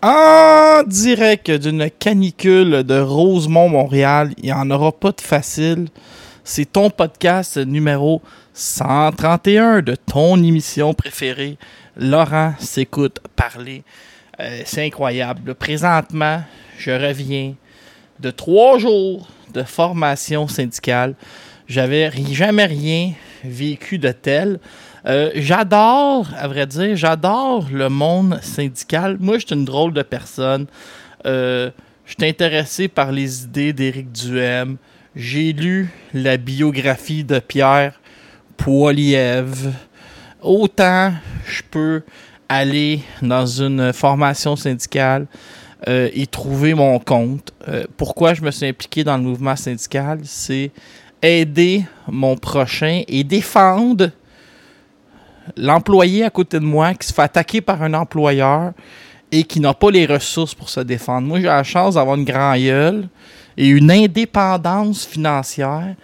[0.00, 5.88] En direct d'une canicule de Rosemont, Montréal, il n'y en aura pas de facile.
[6.44, 8.22] C'est ton podcast numéro
[8.54, 11.58] 131 de ton émission préférée.
[11.96, 13.82] Laurent s'écoute parler.
[14.38, 15.56] Euh, c'est incroyable.
[15.56, 16.42] Présentement,
[16.78, 17.54] je reviens
[18.20, 21.16] de trois jours de formation syndicale.
[21.66, 24.60] J'avais jamais rien vécu de tel.
[25.06, 29.16] Euh, j'adore, à vrai dire, j'adore le monde syndical.
[29.20, 30.66] Moi, je suis une drôle de personne.
[31.26, 31.70] Euh,
[32.04, 34.76] je suis intéressé par les idées d'Éric Duhem.
[35.14, 38.00] J'ai lu la biographie de Pierre
[38.56, 39.72] Poilievre.
[40.40, 41.12] Autant
[41.46, 42.02] je peux
[42.48, 45.26] aller dans une formation syndicale
[45.88, 47.52] euh, et trouver mon compte.
[47.96, 50.70] pourquoi je me suis impliqué dans le mouvement syndical, c'est
[51.22, 54.10] aider mon prochain et défendre
[55.56, 58.72] l'employé à côté de moi qui se fait attaquer par un employeur
[59.30, 61.26] et qui n'a pas les ressources pour se défendre.
[61.26, 63.08] Moi, j'ai la chance d'avoir une grande gueule
[63.56, 65.94] et une indépendance financière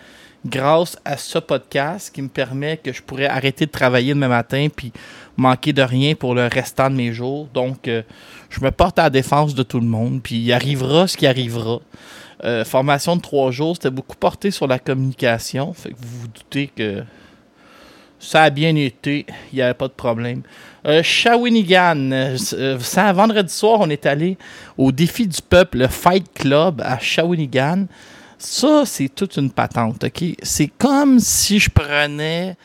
[0.47, 4.69] grâce à ce podcast qui me permet que je pourrais arrêter de travailler demain matin
[4.75, 4.93] puis
[5.37, 7.49] manquer de rien pour le restant de mes jours.
[7.55, 8.03] Donc, euh,
[8.51, 11.27] je me porte à la défense de tout le monde, puis il arrivera ce qui
[11.27, 11.81] arrivera.
[12.45, 15.73] Euh, formation de trois jours, c'était beaucoup porté sur la communication.
[15.73, 17.03] Fait que vous vous doutez que
[18.25, 20.43] ça a bien été, il n'y avait pas de problème.
[20.87, 22.79] Euh, Shawinigan, euh, euh
[23.13, 24.39] vendredi soir, on est allé
[24.77, 27.87] au défi du peuple, le Fight Club à Shawinigan.
[28.39, 30.25] Ça, c'est toute une patente, OK?
[30.43, 32.57] C'est comme si je prenais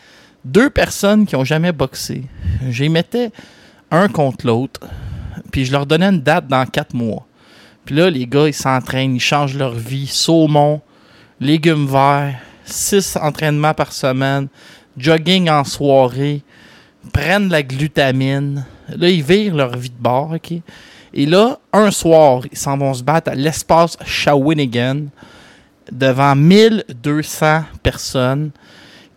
[0.44, 2.24] deux personnes qui n'ont jamais boxé.
[2.62, 3.32] Les mettais
[3.92, 4.82] un contre l'autre,
[5.52, 7.26] puis je leur donnais une date dans quatre mois.
[7.86, 10.08] Puis là, les gars, ils s'entraînent, ils changent leur vie.
[10.08, 10.82] Saumon,
[11.40, 14.48] légumes verts, six entraînements par semaine,
[15.00, 16.44] jogging en soirée,
[17.14, 18.66] prennent la glutamine.
[18.90, 20.54] Là, ils virent leur vie de bord, OK?
[21.14, 25.06] Et là, un soir, ils s'en vont se battre à l'espace Shawinigan
[25.92, 28.52] devant 1200 personnes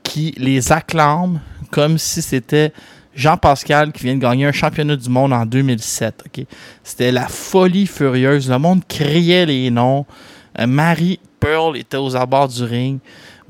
[0.02, 1.40] qui les acclament
[1.70, 2.72] comme si c'était
[3.14, 6.24] Jean-Pascal qui vient de gagner un championnat du monde en 2007.
[6.26, 6.46] OK?
[6.82, 8.48] C'était la folie furieuse.
[8.48, 10.06] Le monde criait les noms.
[10.58, 12.98] Euh, Marie Pearl était aux abords du ring.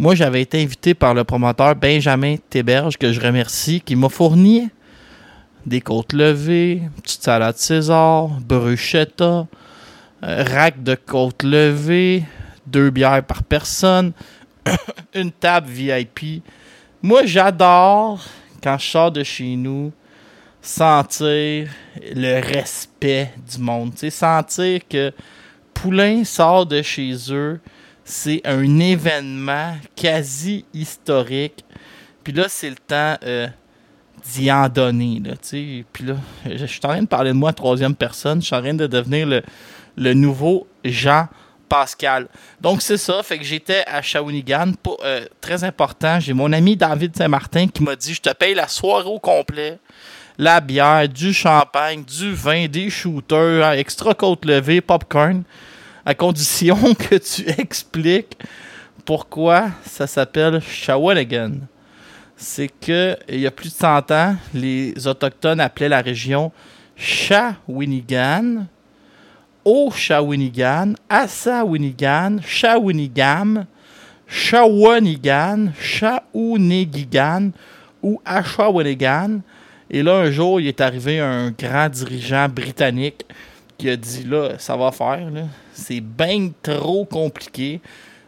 [0.02, 4.68] Moi, j'avais été invité par le promoteur Benjamin Théberge, que je remercie, qui m'a fourni
[5.64, 9.46] des côtes levées, petite salade César, bruschetta,
[10.24, 12.24] euh, rack de côtes levées,
[12.66, 14.10] deux bières par personne,
[15.14, 16.42] une table VIP.
[17.00, 18.24] Moi, j'adore,
[18.60, 19.92] quand je sors de chez nous,
[20.60, 21.68] sentir
[22.12, 23.96] le respect du monde.
[23.96, 25.12] sentir que
[25.72, 27.60] Poulain sort de chez eux
[28.04, 31.64] c'est un événement quasi historique.
[32.24, 33.48] Puis là, c'est le temps euh,
[34.32, 35.22] d'y en donner.
[35.92, 36.14] Puis là,
[36.46, 38.40] je suis en train de parler de moi à troisième personne.
[38.40, 39.42] Je suis en train de devenir
[39.96, 41.28] le, nouveau Jean
[41.68, 42.28] Pascal.
[42.60, 43.22] Donc, c'est ça.
[43.22, 44.72] Fait que j'étais à Shawinigan.
[45.04, 48.68] Euh, très important, j'ai mon ami David Saint-Martin qui m'a dit Je te paye la
[48.68, 49.78] soirée au complet.
[50.38, 55.44] La bière, du champagne, du vin, des shooters, extra côte levée, popcorn
[56.04, 58.36] à condition que tu expliques
[59.04, 61.52] pourquoi ça s'appelle Shawinigan.
[62.36, 66.52] C'est que il y a plus de 100 ans, les Autochtones appelaient la région
[66.96, 68.66] Shawinigan
[69.64, 73.66] au Shawinigan, à Shawinigan, Shawinigam,
[74.26, 75.70] Shawinigan,
[78.02, 78.42] ou à.
[79.90, 83.24] Et là, un jour, il est arrivé un grand dirigeant britannique
[83.76, 85.28] qui a dit là, ça va faire,
[85.72, 87.80] c'est bien trop compliqué.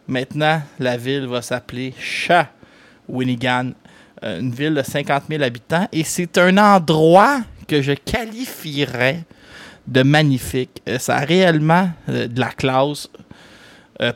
[0.07, 3.73] Maintenant, la ville va s'appeler Shawinigan,
[4.23, 9.25] euh, une ville de 50 000 habitants, et c'est un endroit que je qualifierais
[9.87, 10.83] de magnifique.
[10.89, 13.09] Euh, ça a réellement euh, de la classe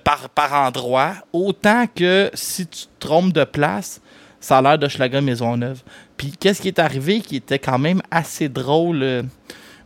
[0.02, 4.00] par, par endroit, autant que si tu te trompes de place,
[4.40, 5.82] ça a l'air de Schlager Maisonneuve.
[6.16, 9.24] Puis qu'est-ce qui est arrivé qui était quand même assez drôle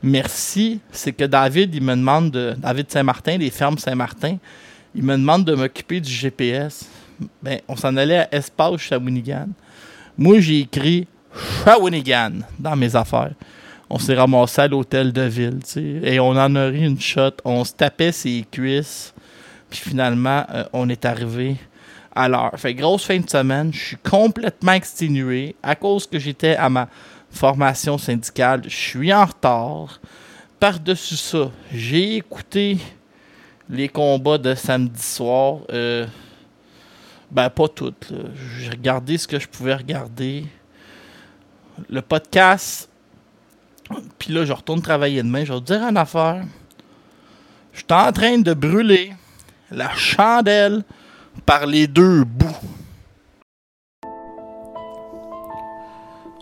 [0.03, 2.55] merci, c'est que David, il me demande de.
[2.59, 4.39] David Saint-Martin, les fermes Saint-Martin,
[4.95, 6.89] il me demande de m'occuper du GPS.
[7.43, 9.49] Ben, on s'en allait à Espace Shawinigan.
[10.19, 11.07] Moi, j'ai écrit
[11.65, 13.33] Shawinigan dans mes affaires.
[13.89, 17.33] On s'est ramassé à l'hôtel de ville, tu sais, et on en a une shot.
[17.45, 19.13] On se tapait ses cuisses.
[19.69, 21.57] Puis finalement, euh, on est arrivé
[22.15, 22.53] à l'heure.
[22.57, 23.73] Fait grosse fin de semaine.
[23.73, 26.89] Je suis complètement exténué à cause que j'étais à ma
[27.33, 28.63] formation syndicale.
[28.65, 30.01] Je suis en retard.
[30.61, 32.79] Par-dessus ça, j'ai écouté
[33.69, 35.61] les combats de samedi soir.
[35.73, 36.07] Euh,
[37.31, 38.13] ben, pas toutes.
[38.61, 40.45] J'ai regardé ce que je pouvais regarder.
[41.89, 42.89] Le podcast.
[44.19, 45.45] Puis là, je retourne travailler demain.
[45.45, 46.45] Je vais vous dire une affaire.
[47.73, 49.15] Je suis en train de brûler
[49.71, 50.85] la chandelle
[51.47, 52.82] par les deux bouts.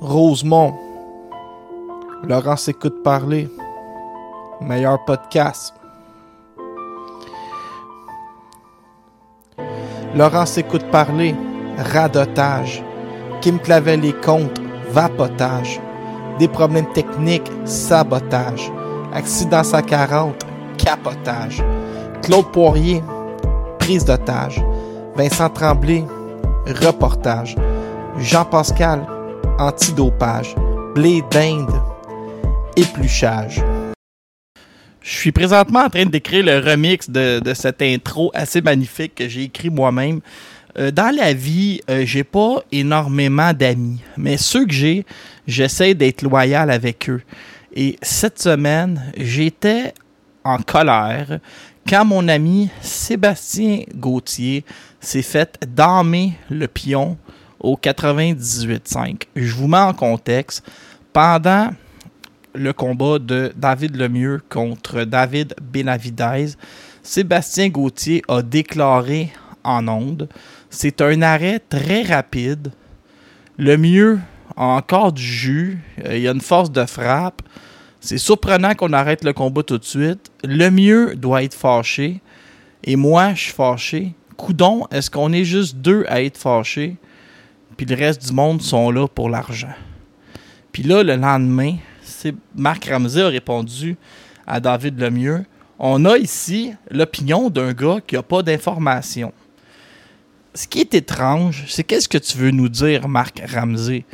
[0.01, 0.73] Rosemont.
[2.23, 3.51] Laurent s'écoute parler.
[4.63, 5.75] Meilleur podcast.
[10.15, 11.35] Laurent s'écoute parler.
[11.77, 12.83] Radotage.
[13.43, 14.59] Kim Clavel les comptes.
[14.89, 15.79] Vapotage.
[16.39, 17.53] Des problèmes techniques.
[17.67, 18.73] Sabotage.
[19.13, 20.47] Accident à 40.
[20.79, 21.63] Capotage.
[22.23, 23.03] Claude Poirier.
[23.79, 24.65] Prise d'otage.
[25.15, 26.07] Vincent Tremblay.
[26.67, 27.55] Reportage.
[28.17, 29.07] Jean-Pascal
[29.61, 30.55] antidopage,
[30.95, 31.71] blé d'Inde,
[32.77, 33.63] épluchage.
[35.03, 39.43] Je suis présentement en train d'écrire le remix de, cette intro assez magnifique que j'ai
[39.45, 40.21] écrit moi-même.
[40.79, 45.05] Euh, dans la vie, euh, j'ai pas énormément d'amis, mais ceux que j'ai,
[45.47, 47.21] j'essaie d'être loyal avec eux.
[47.75, 49.93] Et cette semaine, j'étais
[50.43, 51.39] en colère
[51.87, 54.65] quand mon ami Sébastien Gauthier
[55.01, 57.19] s'est fait damer le pion
[57.61, 59.23] au 98.5.
[59.37, 60.65] Je vous mets en contexte.
[61.13, 61.71] Pendant
[62.55, 66.55] le combat de David Lemieux contre David Benavidez,
[67.03, 69.33] Sébastien Gauthier a déclaré
[69.65, 70.29] en onde
[70.71, 72.73] c'est un arrêt très rapide.
[73.59, 74.21] Lemieux
[74.57, 75.79] a encore du jus.
[76.07, 77.43] Euh, il y a une force de frappe.
[78.01, 80.31] C'est surprenant qu'on arrête le combat tout de suite.
[80.45, 82.21] Lemieux doit être fâché.
[82.85, 84.15] Et moi, je suis fâché.
[84.37, 86.97] Coudon, est-ce qu'on est juste deux à être fâchés?
[87.81, 89.73] Puis le reste du monde sont là pour l'argent.
[90.71, 93.97] Puis là, le lendemain, c'est Marc Ramsey a répondu
[94.47, 95.47] à David Lemieux
[95.79, 99.33] On a ici l'opinion d'un gars qui n'a pas d'informations.
[100.53, 104.05] Ce qui est étrange, c'est qu'est-ce que tu veux nous dire, Marc Ramsey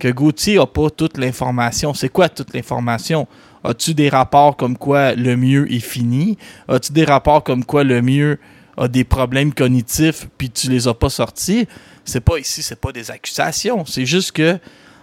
[0.00, 1.92] Que Gauthier n'a pas toute l'information?
[1.92, 3.28] C'est quoi toute l'information?
[3.62, 6.38] As-tu des rapports comme quoi le mieux est fini?
[6.66, 8.38] As-tu des rapports comme quoi le mieux
[8.76, 11.66] a des problèmes cognitifs puis tu les as pas sortis
[12.04, 13.84] c'est pas ici, c'est pas des accusations.
[13.86, 14.58] C'est juste que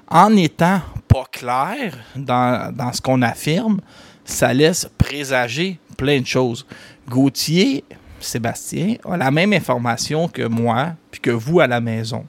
[0.08, 3.80] en étant pas clair dans, ce qu'on affirme,
[4.26, 6.66] ça laisse présager plein de choses.
[7.08, 7.84] Gauthier,
[8.20, 12.26] Sébastien, a la même information que moi, puis que vous à la maison.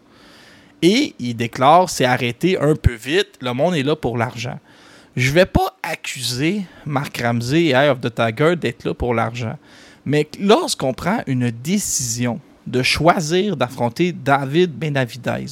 [0.83, 4.59] Et il déclare c'est arrêté un peu vite, le monde est là pour l'argent.
[5.17, 9.57] Je vais pas accuser Marc Ramsey et Eye of the Tiger d'être là pour l'argent.
[10.11, 15.47] Mais lorsqu'on prend une décision de choisir d'affronter David Benavidez.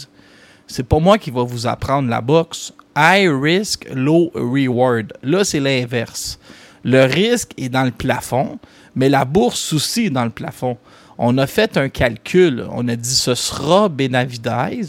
[0.67, 2.73] C'est pas moi qui va vous apprendre la boxe.
[2.97, 5.13] High risk, low reward.
[5.23, 6.41] Là, c'est l'inverse.
[6.83, 8.59] Le risque est dans le plafond,
[8.97, 10.77] mais la bourse aussi est dans le plafond.
[11.19, 12.67] On a fait un calcul.
[12.73, 14.89] On a dit ce sera Benavidez.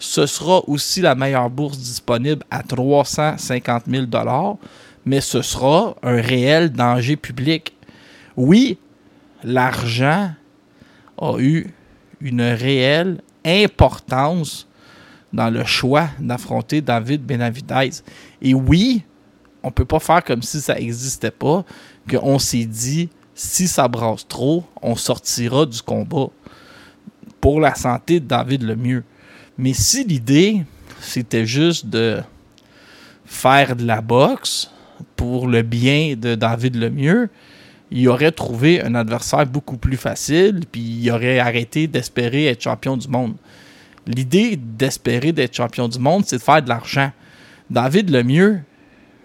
[0.00, 4.06] Ce sera aussi la meilleure bourse disponible à 350 000
[5.04, 7.72] mais ce sera un réel danger public.
[8.36, 8.78] Oui,
[9.46, 10.32] l'argent
[11.18, 11.72] a eu
[12.20, 14.66] une réelle importance
[15.32, 17.90] dans le choix d'affronter David Benavidez.
[18.42, 19.04] Et oui,
[19.62, 21.64] on ne peut pas faire comme si ça n'existait pas,
[22.10, 26.28] qu'on s'est dit, si ça brasse trop, on sortira du combat
[27.40, 29.04] pour la santé de David le mieux.
[29.56, 30.64] Mais si l'idée,
[31.00, 32.20] c'était juste de
[33.24, 34.70] faire de la boxe
[35.14, 37.28] pour le bien de David le mieux,
[37.90, 42.96] il aurait trouvé un adversaire beaucoup plus facile, puis il aurait arrêté d'espérer être champion
[42.96, 43.34] du monde.
[44.06, 47.10] L'idée d'espérer d'être champion du monde, c'est de faire de l'argent.
[47.70, 48.60] David Lemieux,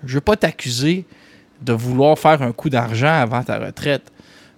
[0.04, 1.06] je veux pas t'accuser
[1.62, 4.12] de vouloir faire un coup d'argent avant ta retraite,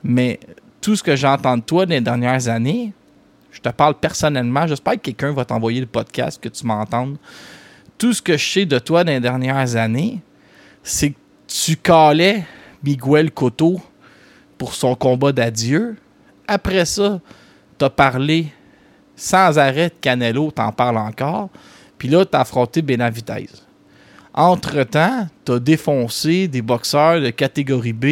[0.03, 0.39] mais
[0.81, 2.93] tout ce que j'entends de toi dans les dernières années,
[3.51, 7.17] je te parle personnellement, j'espère que quelqu'un va t'envoyer le podcast, que tu m'entendes.
[7.97, 10.21] Tout ce que je sais de toi dans les dernières années,
[10.81, 11.17] c'est que
[11.47, 12.45] tu calais
[12.83, 13.79] Miguel Cotto
[14.63, 15.97] pour son combat d'adieu.
[16.47, 17.19] Après ça,
[17.77, 18.47] tu as parlé
[19.13, 21.49] sans arrêt de Canelo, t'en parles encore.
[21.97, 23.49] Puis là, tu as affronté Benavidez.
[24.33, 28.05] Entre-temps, tu as défoncé des boxeurs de catégorie B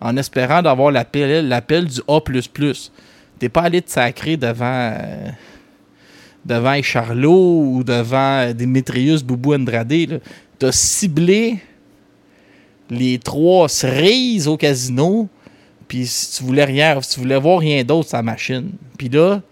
[0.00, 2.20] en espérant d'avoir l'appel du A.
[3.38, 5.28] T'es pas allé te sacrer devant, euh,
[6.44, 10.20] devant Charlot ou devant Demetrius Boubou Andrade.
[10.58, 11.60] Tu as ciblé
[12.90, 15.28] les trois cerises au casino.
[15.88, 18.70] Puis si tu voulais rien, si tu voulais voir rien d'autre, sa machine.
[18.98, 19.42] Puis là,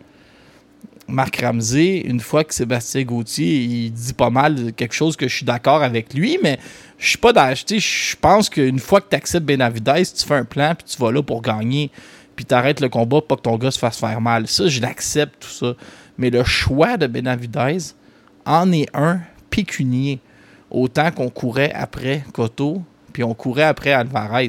[1.09, 5.37] Marc Ramsey, une fois que Sébastien Gauthier, il dit pas mal quelque chose que je
[5.37, 6.59] suis d'accord avec lui, mais
[6.99, 7.79] je suis pas d'acheter.
[7.79, 11.13] Je pense qu'une fois que tu acceptes Benavidez, tu fais un plan, puis tu vas
[11.13, 11.91] là pour gagner,
[12.35, 14.47] puis tu arrêtes le combat, pas que ton gars se fasse faire mal.
[14.47, 15.75] Ça, je l'accepte, tout ça.
[16.17, 17.93] Mais le choix de Benavidez
[18.47, 19.21] en est un
[19.51, 20.21] pécunier.
[20.71, 22.83] Autant qu'on courait après Cotto,
[23.13, 24.49] puis on courait après Alvarez.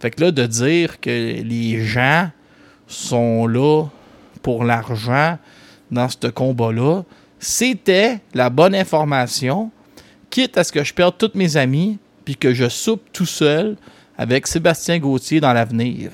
[0.00, 2.30] Fait que là, de dire que les gens
[2.86, 3.84] sont là
[4.42, 5.38] pour l'argent,
[5.90, 7.02] dans ce combat-là,
[7.38, 9.70] c'était la bonne information,
[10.30, 13.76] quitte à ce que je perde tous mes amis, puis que je soupe tout seul
[14.16, 16.10] avec Sébastien Gauthier dans l'avenir.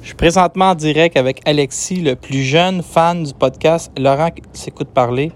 [0.00, 3.92] Je suis présentement en direct avec Alexis, le plus jeune fan du podcast.
[3.98, 5.30] Laurent s'écoute parler.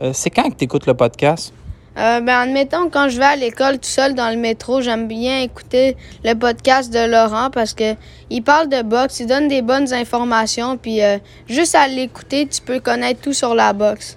[0.00, 1.52] Euh, c'est quand que tu écoutes le podcast?
[1.98, 5.40] Euh, ben, admettons, quand je vais à l'école tout seul dans le métro, j'aime bien
[5.40, 7.96] écouter le podcast de Laurent parce que
[8.30, 12.60] il parle de boxe, il donne des bonnes informations, puis euh, juste à l'écouter, tu
[12.60, 14.16] peux connaître tout sur la boxe.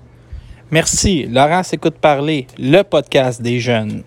[0.70, 1.26] Merci.
[1.26, 4.04] Laurent s'écoute parler, le podcast des jeunes.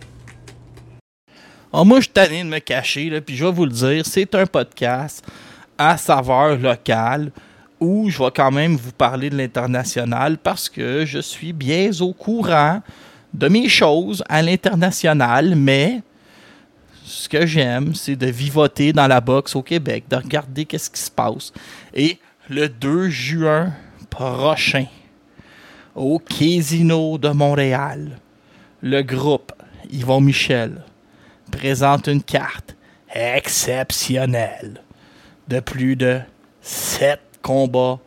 [1.72, 4.06] Oh, moi, je suis tanné de me cacher, là, puis je vais vous le dire,
[4.06, 5.26] c'est un podcast
[5.76, 7.32] à saveur locale
[7.80, 12.12] où je vais quand même vous parler de l'international parce que je suis bien au
[12.12, 12.80] courant
[13.34, 16.02] de mes choses à l'international, mais
[17.04, 21.00] ce que j'aime, c'est de vivoter dans la boxe au Québec, de regarder qu'est-ce qui
[21.00, 21.52] se passe.
[21.92, 23.72] Et le 2 juin
[24.08, 24.86] prochain,
[25.94, 28.18] au Casino de Montréal,
[28.80, 29.52] le groupe
[29.90, 30.82] Yvon Michel
[31.50, 32.76] présente une carte
[33.12, 34.80] exceptionnelle
[35.48, 36.20] de plus de
[36.62, 37.98] 7 combats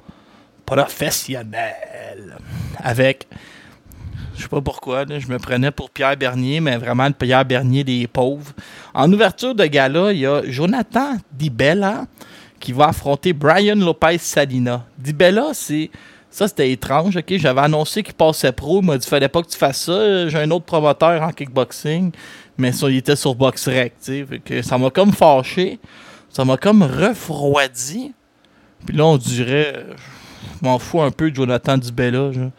[0.65, 2.37] professionnels
[2.77, 3.27] avec
[4.37, 7.83] je sais pas pourquoi, je me prenais pour Pierre Bernier, mais vraiment le Pierre Bernier
[7.83, 8.53] des pauvres.
[8.93, 12.05] En ouverture de gala, il y a Jonathan Dibella
[12.59, 14.85] qui va affronter Brian Lopez Salina.
[14.97, 15.89] Dibella, c'est.
[16.29, 17.33] Ça, c'était étrange, ok?
[17.37, 18.81] J'avais annoncé qu'il passait pro.
[18.81, 20.27] Il m'a dit fallait pas que tu fasses ça.
[20.27, 22.11] J'ai un autre promoteur en kickboxing.
[22.57, 24.25] Mais ça, il était sur BoxRec, tu
[24.61, 25.79] ça m'a comme fâché.
[26.29, 28.13] Ça m'a comme refroidi.
[28.85, 29.85] Puis là, on dirait.
[30.61, 32.31] Je m'en fous un peu de Jonathan Dibella.
[32.31, 32.51] Genre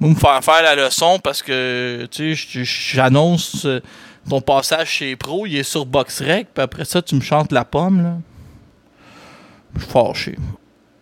[0.00, 3.80] me faire faire la leçon parce que tu j'annonce euh,
[4.28, 7.64] ton passage chez Pro, il est sur BoxRec, puis après ça, tu me chantes la
[7.64, 8.14] pomme, là.
[9.74, 10.36] Je suis fâché.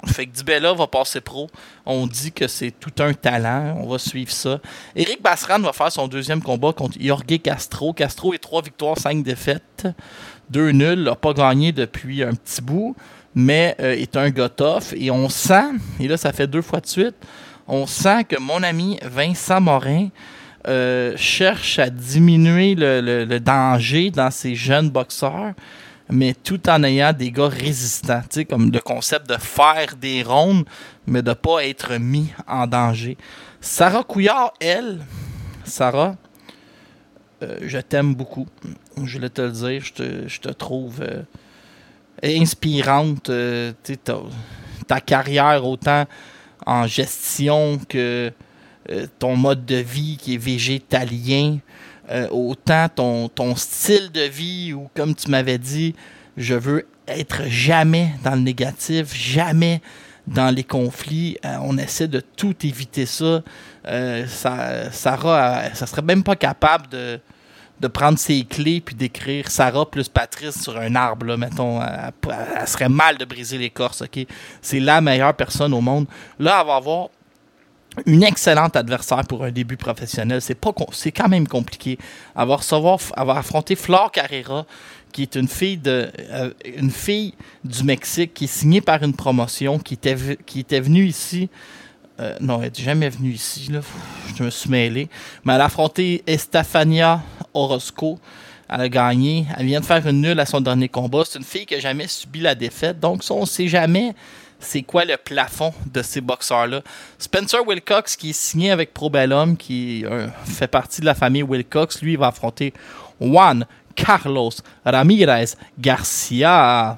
[0.07, 1.49] Fait que Dibella va passer pro.
[1.85, 3.77] On dit que c'est tout un talent.
[3.83, 4.61] On va suivre ça.
[4.95, 7.93] Eric Basran va faire son deuxième combat contre Jorge Castro.
[7.93, 9.89] Castro est trois victoires, cinq défaites.
[10.49, 11.03] Deux nuls.
[11.03, 12.95] N'a pas gagné depuis un petit bout.
[13.35, 14.95] Mais euh, est un gars tough.
[14.95, 17.17] Et on sent, et là, ça fait deux fois de suite,
[17.69, 20.09] on sent que mon ami Vincent Morin
[20.69, 25.53] euh, cherche à diminuer le, danger dans ces jeunes boxeurs,
[26.09, 30.65] mais tout en ayant des gars résistants, comme le concept de faire des rondes,
[31.07, 33.17] mais de ne pas être mis en danger.
[33.61, 35.01] Sarah Couillard, elle,
[35.65, 36.17] Sarah,
[37.43, 38.47] euh, je t'aime beaucoup.
[39.05, 41.23] Je voulais te le dire, je te, trouve euh,
[42.25, 43.31] inspirante.
[44.87, 46.07] ta, carrière, autant
[46.67, 48.33] en gestion que
[48.91, 51.59] euh, ton mode de vie qui est végétalien,
[52.11, 55.95] euh, autant ton, style de vie ou comme tu m'avais dit,
[56.37, 59.81] je veux être jamais dans le négatif, jamais
[60.27, 61.39] dans les conflits.
[61.45, 63.43] Euh, on essaie de tout éviter ça.
[64.27, 67.21] ça Sarah, ça serait même pas capable de,
[67.81, 71.81] de prendre ses clés puis d'écrire Sarah plus Patrice sur un arbre, là, mettons.
[71.83, 74.27] Elle, serait mal de briser l'écorce, OK?
[74.63, 76.07] C'est la meilleure personne au monde.
[76.39, 77.09] Là, elle va avoir
[78.05, 80.41] une excellente adversaire pour un début professionnel.
[80.43, 81.99] C'est quand même compliqué.
[82.35, 84.67] Avoir recevoir avoir affronté Flore Carrera
[85.13, 87.33] qui est une fille de euh, une fille
[87.65, 91.49] du Mexique qui est signée par une promotion qui était qui était venue ici
[92.19, 93.81] euh, non, elle n'est jamais venue ici, là.
[94.37, 95.09] je me suis mêlé.
[95.45, 97.23] Mais elle a affronté Estefania
[97.57, 98.19] Orozco.
[98.69, 99.47] Elle a gagné.
[99.57, 101.23] Elle vient de faire une nulle à son dernier combat.
[101.25, 103.01] C'est une fille qui n'a jamais subi la défaite.
[103.01, 104.15] Donc, on ne sait jamais
[104.59, 106.83] c'est quoi le plafond de ces boxeurs-là.
[107.19, 112.01] Spencer Wilcox, qui est signé avec Probellum, qui euh, fait partie de la famille Wilcox,
[112.03, 112.73] lui, va affronter
[113.21, 114.53] Juan Carlos
[114.85, 116.97] Ramirez Garcia,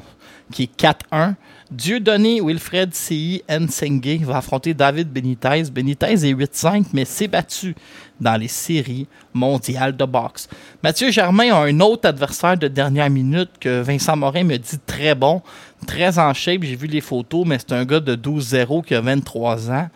[0.52, 1.34] qui est 4-1.
[1.70, 3.42] Dieudonné Wilfred C.I.
[3.46, 5.64] Nsengue va affronter David Benitez.
[5.70, 7.74] Benitez est 8-5, mais s'est battu
[8.18, 10.48] dans les séries mondiales de boxe.
[10.82, 15.14] Mathieu Germain a un autre adversaire de dernière minute que Vincent Morin me dit très
[15.14, 15.42] bon,
[15.86, 16.62] très en shape.
[16.62, 19.90] J'ai vu les photos, mais c'est un gars de 12-0 qui a 23 ans.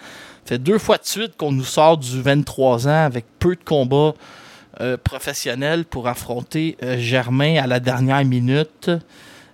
[0.44, 4.12] fait deux fois de suite qu'on nous sort du 23 ans avec peu de combats
[4.82, 8.90] euh, professionnels pour affronter euh, Germain à la dernière minute.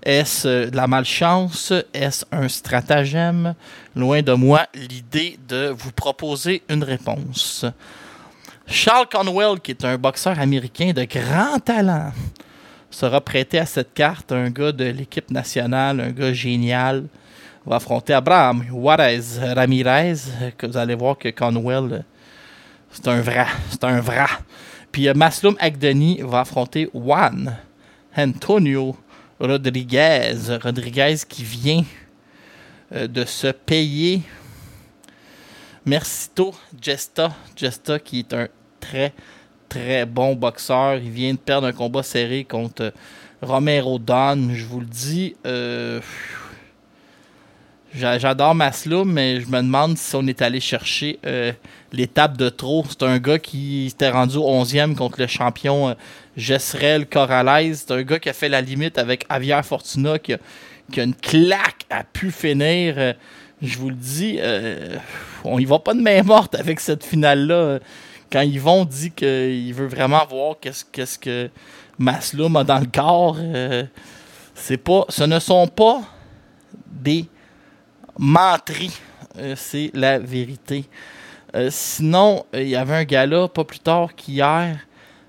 [0.03, 1.73] Est-ce euh, de la malchance?
[1.93, 3.55] Est-ce un stratagème?
[3.97, 7.65] Loin de moi l'idée de vous proposer une réponse.
[8.67, 12.13] Charles Conwell, qui est un boxeur américain de grand talent,
[12.91, 14.31] sera prêté à cette carte.
[14.33, 17.05] Un gars de l'équipe nationale, un gars génial.
[17.67, 19.21] Va affronter Abraham Juarez
[19.55, 20.15] Ramirez,
[20.57, 22.05] que vous allez voir que Conwell,
[22.91, 23.47] c'est un vrai.
[23.71, 24.27] C'est un vrai.
[24.93, 27.57] Puis euh, Masloum Agdeni va affronter Juan
[28.17, 28.97] Antonio
[29.41, 30.59] Rodriguez.
[30.63, 31.85] Rodriguez qui vient
[32.93, 34.23] euh, de se payer
[35.87, 37.35] Mercito Gesta.
[37.57, 38.49] Gesta qui est un
[38.81, 39.13] très
[39.69, 40.97] très bon boxeur.
[40.97, 42.93] Il vient de perdre un combat serré contre
[43.41, 44.51] Romero Don.
[44.53, 45.37] Je vous le dis.
[45.47, 46.01] Euh,
[47.95, 51.53] j'adore Maslow, mais je me demande si on est allé chercher euh,
[51.93, 52.85] l'étape de trop.
[52.89, 55.95] C'est un gars qui s'était rendu au 11e contre le champion
[56.37, 57.75] Jessrel Corrales.
[57.75, 60.39] C'est un gars qui a fait la limite avec Javier Fortuna, qui a,
[60.97, 62.95] une claque à pu finir.
[62.97, 63.13] Euh,
[63.61, 64.97] je vous le dis, euh,
[65.45, 67.81] on y va pas de main morte avec cette finale-là.
[68.31, 71.51] Quand Yvon dit qu'il veut vraiment voir qu'est-ce, que
[71.99, 73.85] Masloum a dans le corps, euh,
[74.55, 76.03] c'est pas, ce ne sont pas
[76.87, 77.27] des
[78.19, 78.99] menteries.
[79.57, 80.85] c'est la vérité.
[81.71, 84.79] sinon, il y avait un gars-là, pas plus tard qu'hier,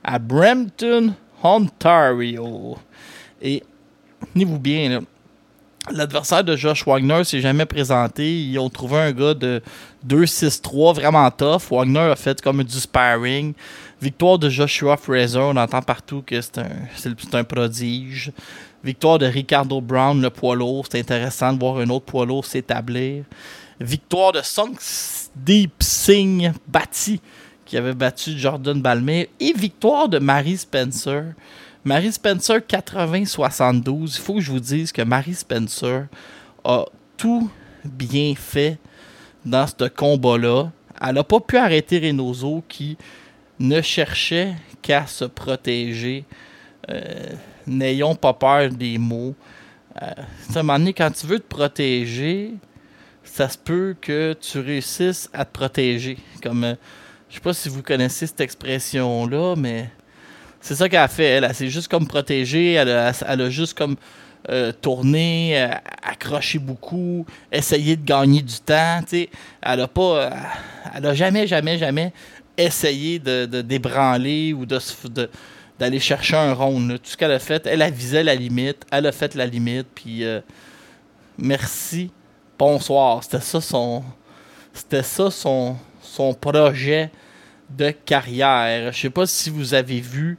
[0.04, 2.78] à Brampton, Ontario.
[3.42, 3.64] Et
[4.34, 5.02] tenez-vous bien,
[5.92, 8.42] l'adversaire de Josh Wagner s'est jamais présenté.
[8.42, 9.62] Ils ont trouvé un gars de
[10.08, 11.72] 2-6-3 vraiment tough.
[11.72, 13.54] Wagner a fait comme du sparring.
[14.02, 16.70] Victoire de Joshua Fraser, on entend partout que c'est un,
[17.34, 18.32] un prodige.
[18.84, 20.86] Victoire de Ricardo Brown, le poids lourd.
[20.90, 23.24] C'est intéressant de voir un autre poids lourd s'établir.
[23.80, 24.76] Victoire de Song
[25.36, 27.22] Deep Singh Bati
[27.70, 31.36] qui avait battu Jordan Balmer, et victoire de Marie Spencer.
[31.86, 34.16] Marie Spencer 80-72.
[34.16, 36.08] Il faut que je vous dise que Marie Spencer
[36.64, 37.48] a tout
[37.86, 38.80] bien fait
[39.46, 40.72] dans ce combat-là.
[41.00, 42.98] Elle n'a pas pu arrêter Reynoso qui
[43.60, 46.26] ne cherchait qu'à se protéger.
[46.90, 47.34] Euh,
[47.70, 49.36] n'ayons pas peur des mots.
[50.02, 50.06] Euh,
[50.56, 52.54] à un moment donné, quand tu veux te protéger,
[53.24, 56.18] ça se peut que tu réussisses à te protéger.
[56.42, 56.76] Comme euh,
[57.30, 59.90] je sais pas si vous connaissez cette expression-là, mais
[60.62, 61.26] c'est ça qu'elle a fait.
[61.26, 63.96] Elle, s'est juste comme protégée, elle a, juste comme
[64.50, 65.70] euh, tourné,
[66.02, 69.02] accroché beaucoup, essayé de gagner du temps.
[69.62, 70.32] Elle a pas.
[70.96, 72.14] Elle a jamais, jamais, jamais
[72.60, 74.80] essayé de, débranler ou de,
[75.80, 76.80] d'aller chercher un rond.
[76.90, 79.88] Tout ce qu'elle a fait, elle a visé la limite, elle a fait la limite,
[79.96, 80.24] puis
[81.38, 82.12] merci,
[82.58, 83.24] bonsoir.
[83.24, 84.04] C'était ça son.
[84.74, 87.10] C'était ça son, son projet
[87.70, 88.92] de carrière.
[88.92, 90.38] Je sais pas si vous avez vu,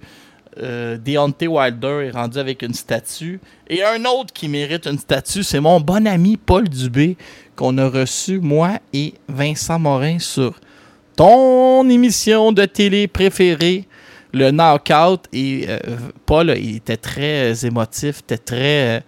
[0.58, 3.40] euh, Deontay Wilder est rendu avec une statue.
[3.68, 7.16] Et un autre qui mérite une statue, c'est mon bon ami Paul Dubé,
[7.56, 10.58] qu'on a reçu, moi et Vincent Morin, sur
[11.16, 13.86] ton émission de télé préférée,
[14.32, 15.26] le Knockout.
[15.32, 15.78] Et euh,
[16.26, 19.02] Paul, il était très euh, émotif, était très...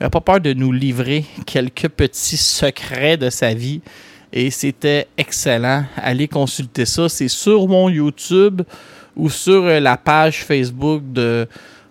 [0.00, 3.80] il n'a pas peur de nous livrer quelques petits secrets de sa vie
[4.32, 5.84] et c'était excellent.
[5.96, 7.08] Allez consulter ça.
[7.08, 8.62] C'est sur mon YouTube
[9.16, 11.48] ou sur euh, la page Facebook de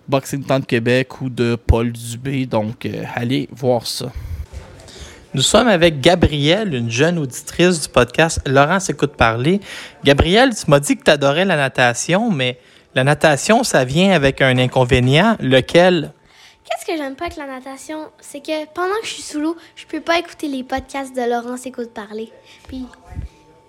[0.07, 2.45] Boxing Town Québec ou de Paul Dubé.
[2.45, 4.11] Donc, euh, allez voir ça.
[5.35, 9.59] Nous sommes avec Gabrielle, une jeune auditrice du podcast Laurent s'écoute parler.
[10.05, 12.57] Gabrielle, tu m'as dit que tu adorais la natation, mais
[12.93, 16.13] la natation, ça vient avec un inconvénient, lequel?
[16.63, 19.57] Qu'est-ce que j'aime pas avec la natation, c'est que pendant que je suis sous l'eau,
[19.75, 22.31] je peux pas écouter les podcasts de Laurence Écoute parler.
[22.69, 22.85] Puis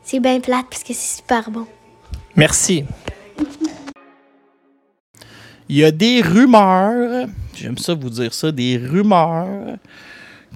[0.05, 1.66] c'est bien plate parce que c'est super bon.
[2.37, 2.85] Merci.
[5.68, 7.26] Il y a des rumeurs,
[7.57, 9.79] j'aime ça vous dire ça, des rumeurs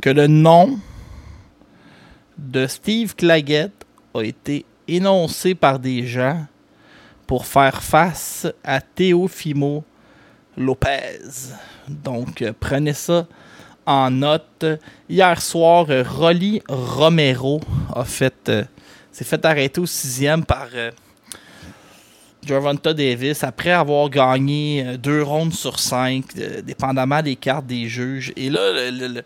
[0.00, 0.78] que le nom
[2.40, 3.72] de Steve Claggett
[4.14, 6.46] a été énoncé par des gens
[7.26, 9.84] pour faire face à Teofimo
[10.56, 11.20] Lopez.
[11.88, 13.26] Donc, euh, prenez ça
[13.86, 14.64] en note.
[15.08, 17.60] Hier soir, euh, Rolly Romero
[17.94, 18.64] a fait, euh,
[19.12, 20.90] s'est fait arrêter au sixième par euh,
[22.94, 26.24] Davis après avoir gagné deux rondes sur cinq,
[26.64, 28.32] dépendamment des cartes des juges.
[28.34, 29.22] Et là, le-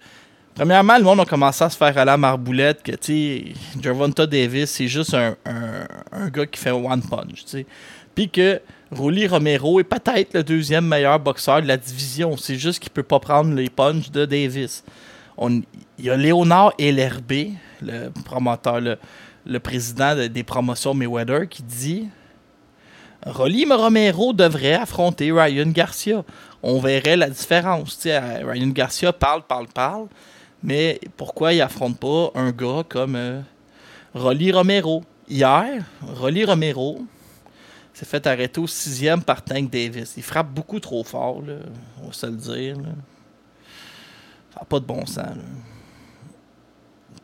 [0.55, 3.45] premièrement, le monde a commencé à se faire à la marboulette que, tu sais,
[3.83, 7.67] Gervonta Davis, c'est juste un, un- gars qui fait one punch, tu sais.
[8.14, 8.61] Puis que
[8.93, 12.37] Rolly Romero est peut-être le deuxième meilleur boxeur de la division.
[12.37, 14.85] C'est juste qu'il peut pas prendre les punches de Davis.
[15.43, 15.64] Il
[15.99, 17.33] y a Léonard LRB,
[17.83, 22.09] le promoteur, le, président de- des promotions Mayweather, qui dit
[23.27, 26.23] Rolly Romero devrait affronter Ryan Garcia.
[26.62, 27.99] On verrait la différence.
[28.05, 30.07] Ryan Garcia parle, parle, parle.
[30.64, 33.42] Mais pourquoi il affronte pas un gars comme euh,
[34.14, 35.05] Rolly Romero?
[35.29, 37.05] Hier, Rolly Romero
[37.92, 40.14] s'est fait arrêter au sixième par Tank Davis.
[40.16, 41.42] Il frappe beaucoup trop fort,
[42.03, 42.77] on va se le dire.
[42.79, 42.88] là.
[44.55, 45.18] Ça n'a pas de bon sens.
[45.18, 45.42] là.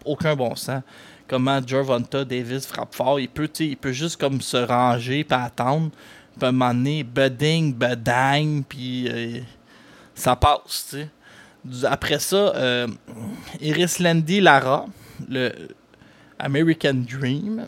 [0.05, 0.83] Aucun bon sens.
[1.26, 3.20] Comment Gervonta Davis frappe fort.
[3.20, 5.90] Il peut, il peut juste comme se ranger puis attendre.
[6.37, 6.74] Puis à un moment
[8.68, 9.40] puis euh,
[10.14, 10.61] ça passe.
[10.66, 11.09] sais.
[11.85, 12.87] Après ça, euh,
[13.61, 14.87] Iris Landy Lara,
[15.29, 15.53] le
[16.38, 17.66] American Dream,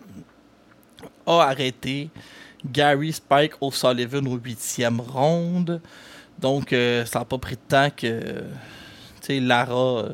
[1.26, 2.08] a arrêté
[2.64, 5.80] Gary Spike O'Sullivan au huitième ronde.
[6.38, 8.42] Donc, euh, ça n'a pas pris de temps que
[9.28, 10.12] Lara euh,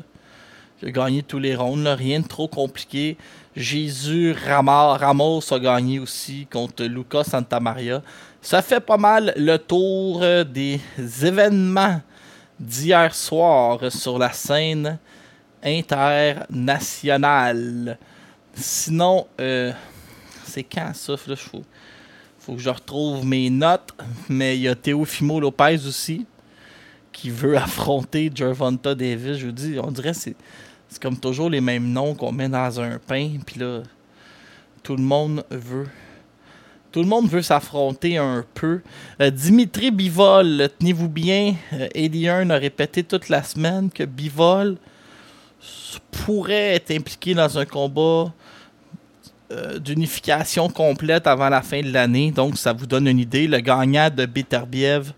[0.85, 1.83] a gagné tous les rondes.
[1.83, 1.95] là.
[1.95, 3.17] rien de trop compliqué.
[3.55, 8.01] Jésus Rama- Ramos a gagné aussi contre Lucas Santamaria.
[8.41, 10.79] Ça fait pas mal le tour euh, des
[11.23, 12.01] événements
[12.59, 14.99] d'hier soir sur la scène
[15.63, 17.97] internationale.
[18.53, 19.71] Sinon, euh,
[20.45, 21.15] c'est quand ça?
[21.27, 21.63] Là, faut,
[22.39, 23.93] faut que je retrouve mes notes.
[24.27, 26.25] Mais il y a Teofimo Lopez aussi
[27.11, 29.37] qui veut affronter Gervonta Davis.
[29.37, 30.35] Je vous dis, on dirait que c'est
[30.89, 33.37] c'est comme toujours les mêmes noms qu'on met dans un pain.
[33.45, 33.83] Puis là,
[34.81, 35.87] tout le monde veut.
[36.91, 38.81] Tout le monde veut s'affronter un peu.
[39.21, 44.77] Euh, Dimitri Bivol, tenez-vous bien, euh, Hearn a répété toute la semaine que Bivol
[46.11, 48.33] pourrait être impliqué dans un combat
[49.51, 52.31] euh, d'unification complète avant la fin de l'année.
[52.31, 53.47] Donc, ça vous donne une idée.
[53.47, 55.13] Le gagnant de Beterbiev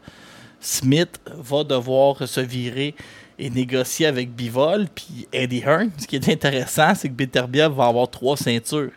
[0.59, 2.95] Smith va devoir se virer
[3.39, 4.87] et négocier avec Bivol.
[4.93, 8.91] Puis Eddie Hearn, ce qui est intéressant, c'est que Beterbiev va avoir trois ceintures.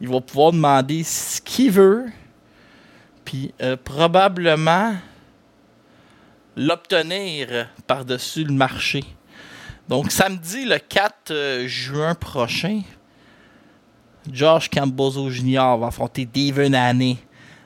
[0.00, 2.06] Il va pouvoir demander ce qu'il veut.
[3.24, 4.94] Puis euh, probablement
[6.56, 9.04] l'obtenir par-dessus le marché.
[9.88, 12.82] Donc, samedi, le 4 euh, juin prochain,
[14.30, 15.76] Josh Cambozo Jr.
[15.78, 17.18] va affronter David Haney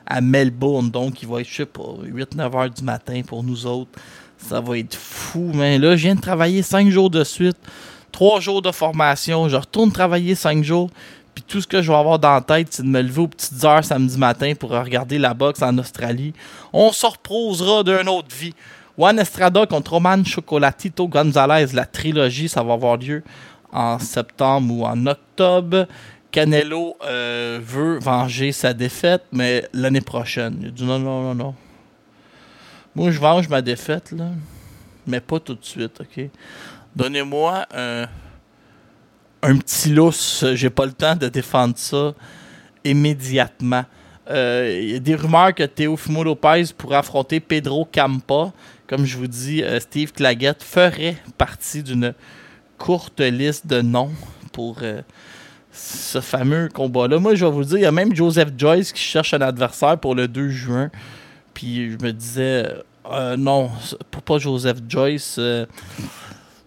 [0.05, 0.89] à Melbourne.
[0.89, 3.91] Donc, il va être, je sais pas, 8-9 heures du matin pour nous autres.
[4.37, 7.57] Ça va être fou, mais là, je viens de travailler 5 jours de suite.
[8.11, 9.47] 3 jours de formation.
[9.47, 10.89] Je retourne travailler 5 jours.
[11.39, 13.29] Puis tout ce que je vais avoir dans la tête, c'est de me lever aux
[13.29, 16.33] petites heures samedi matin pour regarder la boxe en Australie.
[16.73, 18.53] On se reposera d'une autre vie.
[18.97, 23.23] Juan Estrada contre Roman Chocolatito Gonzalez, la trilogie, ça va avoir lieu
[23.71, 25.87] en septembre ou en octobre.
[26.29, 30.59] Canelo euh, veut venger sa défaite, mais l'année prochaine.
[30.61, 31.55] Il dit non, non, non, non.
[32.95, 34.25] Moi, je venge ma défaite, là,
[35.07, 36.25] mais pas tout de suite, OK?
[36.97, 38.07] Donnez-moi un,
[39.41, 40.45] un petit lousse.
[40.53, 42.13] J'ai pas le temps de défendre ça
[42.83, 43.85] immédiatement.
[44.29, 48.51] Euh, Il y a des rumeurs que Teofimo Lopez pourrait affronter Pedro Campa.
[48.87, 52.13] Comme je vous dis, euh, Steve Claggett ferait partie d'une
[52.77, 54.11] courte liste de noms
[54.51, 55.01] pour euh,
[55.71, 57.19] ce fameux combat-là.
[57.19, 59.97] Moi, je vais vous dire, il y a même Joseph Joyce qui cherche un adversaire
[59.97, 60.89] pour le 2 juin.
[61.53, 62.67] Puis je me disais,
[63.11, 63.71] euh, non,
[64.25, 65.39] pas Joseph Joyce.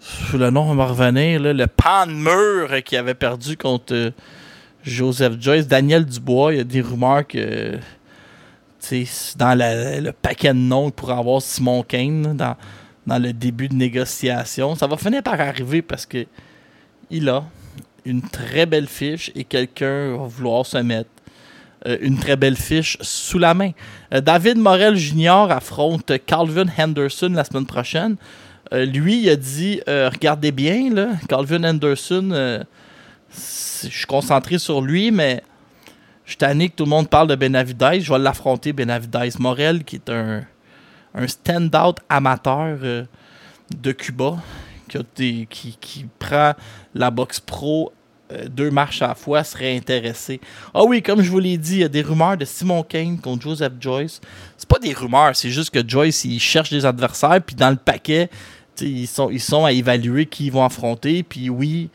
[0.02, 1.40] Euh, le nom va me revenir.
[1.40, 4.10] Le pan de mur euh, qui avait perdu contre euh,
[4.82, 5.66] Joseph Joyce.
[5.66, 7.78] Daniel Dubois, il y a des rumeurs que
[9.36, 14.74] dans le paquet de noms pour avoir Simon Kane dans le début de négociation.
[14.74, 16.26] Ça va finir par arriver parce que
[17.10, 17.44] il a
[18.04, 21.10] une très belle fiche et quelqu'un va vouloir se mettre
[21.86, 23.70] euh, une très belle fiche sous la main.
[24.14, 25.46] Euh, David Morel Jr.
[25.50, 28.16] affronte Calvin Henderson la semaine prochaine.
[28.72, 30.90] Euh, lui, il a dit euh, Regardez bien,
[31.28, 32.62] Calvin Henderson, euh,
[33.30, 35.42] je suis concentré sur lui, mais
[36.24, 38.00] Je suis que tout le monde parle de Benavidez.
[38.00, 39.30] Je vais l'affronter, Benavidez.
[39.38, 40.42] Morel, qui est un,
[41.26, 44.36] stand-out amateur de Cuba,
[44.88, 46.54] qui, prend
[46.94, 47.92] la boxe pro
[48.48, 50.40] deux marches à la fois, serait intéressé.
[50.72, 53.18] Ah oui, comme je vous l'ai dit, il y a des rumeurs de Simon Kane
[53.18, 54.22] contre Joseph Joyce.
[54.56, 57.76] C'est pas des rumeurs, c'est juste que Joyce, il cherche des adversaires, puis dans le
[57.76, 58.30] paquet,
[58.80, 61.22] ils sont, ils sont à évaluer qui ils vont affronter.
[61.22, 61.90] Puis oui,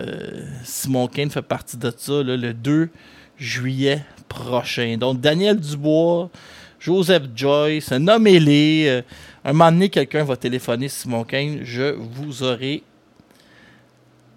[0.00, 2.90] euh, Simon Kane fait partie de ça le 2
[3.38, 4.96] juillet prochain.
[4.98, 6.30] Donc Daniel Dubois,
[6.78, 8.86] Joseph Joyce, nommez-les.
[8.88, 9.02] Euh,
[9.44, 11.60] un moment donné, quelqu'un va téléphoner Simon Kane.
[11.62, 12.82] Je vous aurai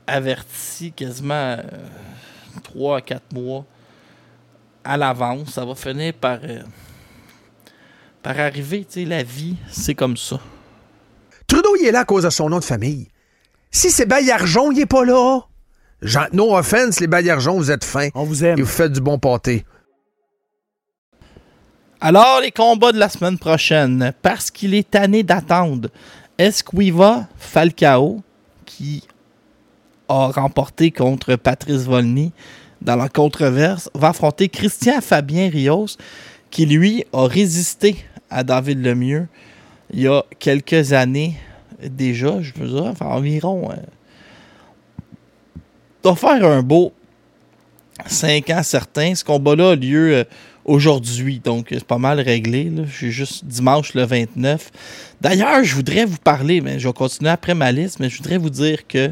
[0.08, 1.58] averti quasiment
[2.64, 3.66] 3 à 4 mois
[4.84, 5.50] à l'avance.
[5.50, 6.62] Ça va finir par, euh,
[8.22, 8.86] par arriver.
[9.06, 10.40] La vie, c'est comme ça.
[11.52, 13.10] Trudeau, il est là à cause de son nom de famille.
[13.72, 15.42] Si c'est Baillargeon, il est pas là.
[16.02, 18.08] Jean, no offense, les Baillargeons, vous êtes fins.
[18.16, 18.58] On vous aime.
[18.58, 19.66] Et vous faites du bon pâté.
[22.00, 25.90] Alors, les combats de la semaine prochaine, parce qu'il est tanné d'attendre,
[26.38, 28.22] Esquiva Falcao,
[28.66, 29.04] qui
[30.08, 32.32] a remporté contre Patrice Volny
[32.82, 35.98] dans la controverse, va affronter Christian Fabien Rios,
[36.50, 37.98] qui lui a résisté
[38.30, 39.28] à David Lemieux
[39.94, 41.36] il y a quelques années
[41.82, 43.72] déjà, je veux dire, enfin, environ.
[43.72, 43.76] Euh,
[46.04, 46.94] doit faire un beau
[48.08, 49.14] 5 ans certain.
[49.16, 50.24] Ce combat-là a lieu euh,
[50.66, 52.66] aujourd'hui, donc c'est pas mal réglé.
[52.66, 52.84] là.
[52.88, 54.72] Je suis juste dimanche le 29.
[55.20, 58.38] D'ailleurs, je voudrais vous parler, mais je vais continuer après ma liste, mais je voudrais
[58.38, 59.12] vous dire que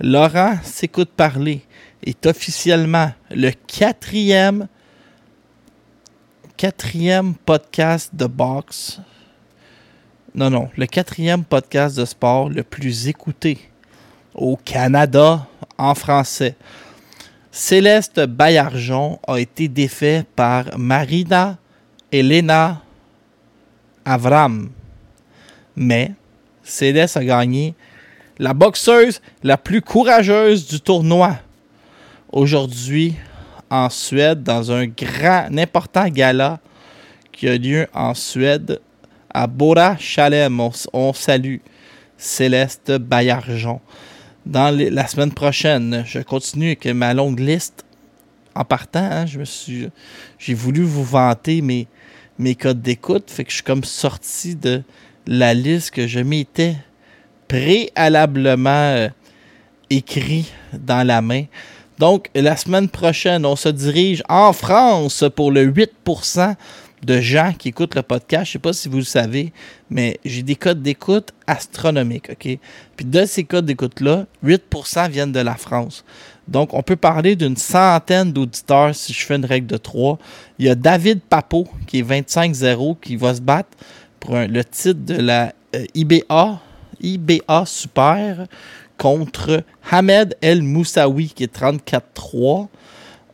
[0.00, 1.62] Laurent s'écoute parler
[2.04, 4.66] est officiellement le quatrième
[6.56, 9.00] quatrième podcast de boxe.
[10.32, 13.58] Non, non, le quatrième podcast de sport le plus écouté
[14.32, 16.54] au Canada en français.
[17.50, 21.58] Céleste Baillargeon a été défait par Marina
[22.12, 22.80] Elena
[24.04, 24.70] Avram.
[25.74, 26.12] Mais
[26.62, 27.74] Céleste a gagné
[28.38, 31.38] la boxeuse la plus courageuse du tournoi.
[32.30, 33.16] Aujourd'hui,
[33.68, 36.60] en Suède, dans un grand, important gala
[37.32, 38.80] qui a lieu en Suède,
[39.32, 40.60] à Bora Chalem.
[40.92, 41.58] On, salue
[42.16, 43.80] Céleste Baillargeon
[44.46, 46.04] dans la semaine prochaine.
[46.06, 47.84] Je continue avec ma longue liste.
[48.54, 49.88] En partant, hein, je me suis,
[50.38, 51.86] j'ai voulu vous vanter mes,
[52.38, 54.82] mes codes d'écoute, fait que je suis comme sorti de
[55.26, 56.76] la liste que je m'étais
[57.46, 59.08] préalablement euh,
[59.88, 61.44] écrit dans la main.
[61.98, 66.54] Donc, la semaine prochaine, on se dirige en France pour le 8%
[67.02, 68.46] de gens qui écoutent le podcast.
[68.46, 69.52] Je sais pas si vous le savez,
[69.90, 72.58] mais j'ai des codes d'écoute astronomiques, OK?
[72.96, 76.04] Puis de ces codes d'écoute-là, 8% viennent de la France.
[76.48, 80.18] Donc, on peut parler d'une centaine d'auditeurs si je fais une règle de 3.
[80.58, 83.70] Il y a David Papo, qui est 25-0, qui va se battre
[84.18, 86.60] pour le titre de la euh, IBA,
[87.00, 88.46] IBA Super
[88.98, 92.66] contre Hamed El Moussaoui, qui est 34-3.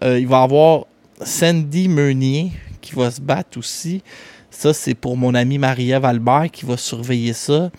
[0.04, 0.84] Euh, il va avoir
[1.22, 2.52] Sandy Meunier
[2.86, 4.02] qui va se battre aussi.
[4.50, 7.70] Ça, c'est pour mon ami Marie-Ève Albert qui va surveiller ça.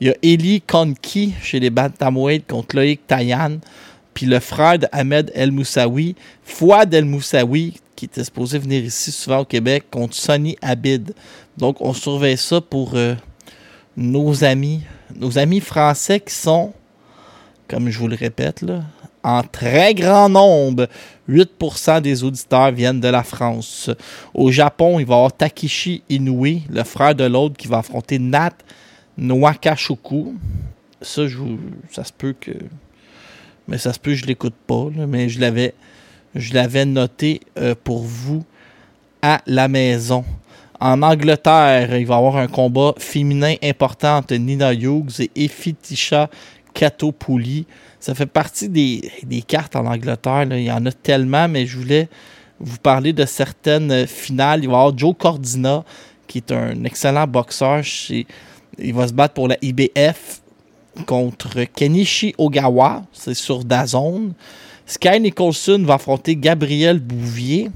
[0.00, 3.58] Il y a Eli Konki chez les Bantamweight contre Loïc Tayan.
[4.12, 9.12] Puis le frère de Ahmed El Moussaoui, Fouad El Moussaoui, qui était supposé venir ici
[9.12, 11.14] souvent au Québec, contre Sonny Abid.
[11.56, 13.14] Donc, on surveille ça pour euh,
[13.96, 14.82] nos amis,
[15.14, 16.72] nos amis français qui sont,
[17.66, 18.82] comme je vous le répète, là,
[19.22, 20.86] en très grand nombre.
[21.28, 23.90] 8% des auditeurs viennent de la France.
[24.34, 28.18] Au Japon, il va y avoir Takishi Inoue, le frère de l'autre, qui va affronter
[28.18, 28.54] Nat
[29.16, 30.34] Nwakashoku.
[31.02, 31.38] Ça, je
[31.90, 32.52] ça se peut que.
[33.68, 35.74] Mais ça se peut que je l'écoute pas, mais je l'avais,
[36.34, 38.44] je l'avais noté euh, pour vous
[39.22, 40.24] à la maison.
[40.80, 46.30] En Angleterre, il va y avoir un combat féminin important entre Nina Hughes et Efitisha
[46.74, 47.66] Katopouli.
[47.98, 50.46] Ça fait partie des, cartes en Angleterre.
[50.50, 52.08] Il y en a tellement, mais je voulais
[52.58, 54.60] vous parler de certaines finales.
[54.62, 55.84] Il va y avoir Joe Cordina,
[56.26, 57.82] qui est un excellent boxeur.
[58.78, 60.40] Il va se battre pour la IBF
[61.06, 63.02] contre Kenichi Ogawa.
[63.12, 64.32] C'est sur Dazone.
[64.86, 67.70] Sky Nicholson va affronter Gabriel Bouvier.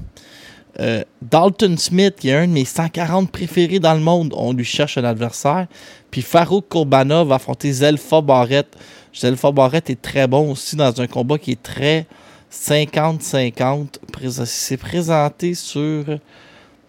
[0.79, 4.65] Euh, Dalton Smith, qui est un de mes 140 préférés dans le monde, on lui
[4.65, 5.67] cherche un adversaire.
[6.11, 8.67] Puis Farouk Kourbana va affronter Zelfa Barrett.
[9.13, 12.05] Zelfa Barrett est très bon aussi dans un combat qui est très
[12.51, 13.99] 50-50.
[14.11, 16.03] Prés- C'est présenté sur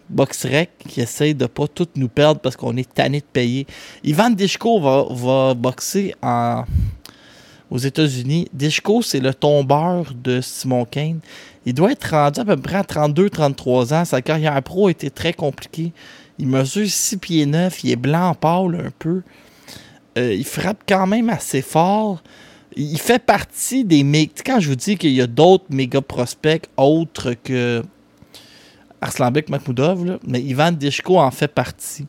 [0.09, 3.66] BoxRec qui essaye de pas tout nous perdre parce qu'on est tanné de payer.
[4.05, 6.14] Ivan Dishko va, boxer
[7.70, 8.49] aux États-Unis.
[8.53, 11.18] Dishko, c'est le tombeur de Simon Kane.
[11.66, 14.05] Il doit être rendu à peu près à 32-33 ans.
[14.05, 15.92] Sa carrière pro a été très compliquée.
[16.38, 19.22] Il mesure 6 pieds 9, il est blanc pâle un peu.
[20.16, 22.22] Euh, il frappe quand même assez fort.
[22.76, 24.33] Il fait partie des méga.
[24.44, 27.83] Quand je vous dis qu'il y a d'autres méga prospects autres que
[29.00, 32.07] Arslanbek Makhmoudov, mais Ivan Dishko en fait partie.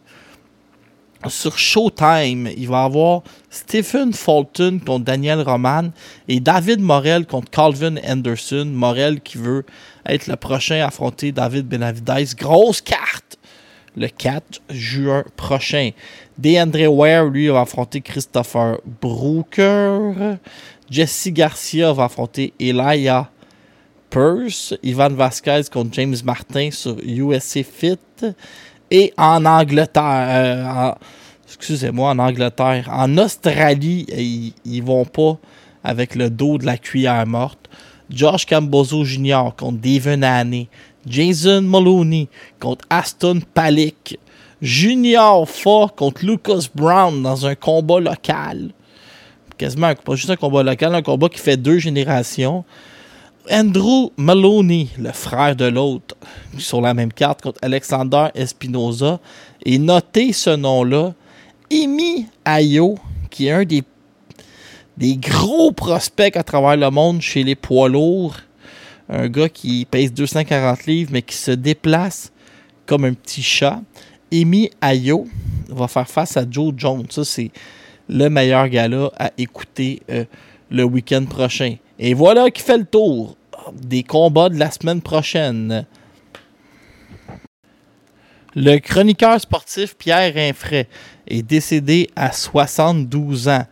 [1.27, 5.89] Sur Showtime, il va avoir Stephen Fulton contre Daniel Roman
[6.27, 8.65] et David Morel contre Calvin Anderson.
[8.71, 9.65] Morel qui veut
[10.05, 12.35] être le prochain à affronter David Benavides.
[12.37, 13.37] Grosse carte!
[13.95, 15.89] Le 4 juin prochain.
[16.37, 20.37] DeAndre Ware, lui, va affronter Christopher Brooker.
[20.87, 23.31] Jesse Garcia va affronter Elijah
[24.11, 24.75] Purse.
[24.83, 27.97] Ivan Vasquez contre James Martin sur USC Fit.
[28.89, 30.91] Et en Angleterre, euh,
[31.45, 35.37] excusez-moi, en Angleterre, en Australie, ils, vont pas
[35.83, 37.69] avec le dos de la cuillère morte.
[38.09, 39.49] Josh Cambozo Jr.
[39.57, 40.69] contre Devin Haney.
[41.05, 42.27] Jason Maloney
[42.59, 44.17] contre Aston Palik.
[44.61, 48.71] Junior Fa contre Lucas Brown dans un combat local.
[49.57, 52.63] Quasiment pas juste un combat local, un combat qui fait deux générations.
[53.51, 56.15] Andrew Maloney, le frère de l'autre,
[56.57, 59.19] sur la même carte contre Alexander Espinoza.
[59.65, 61.13] Et notez ce nom-là,
[61.69, 62.97] Emi Ayo,
[63.29, 63.83] qui est un des,
[64.97, 68.37] des gros prospects à travers le monde chez les poids lourds.
[69.09, 72.31] Un gars qui pèse 240 livres, mais qui se déplace
[72.85, 73.81] comme un petit chat.
[74.31, 75.27] Emi Ayo
[75.69, 77.05] va faire face à Joe Jones.
[77.09, 77.51] Ça, c'est
[78.09, 80.25] le meilleur gars-là à écouter euh,
[80.69, 81.75] le week-end prochain.
[81.99, 83.35] Et voilà qui fait le tour
[83.73, 85.85] des combats de la semaine prochaine.
[88.55, 90.87] Le chroniqueur sportif Pierre Infray
[91.27, 93.65] est décédé à 72 ans